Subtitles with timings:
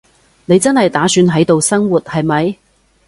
[0.45, 2.57] 你真係打算喺度生活，係咪？